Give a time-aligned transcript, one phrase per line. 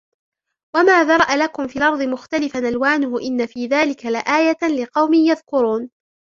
[0.75, 5.89] وما ذرأ لكم في الأرض مختلفا ألوانه إن في ذلك لآية لقوم يذكرون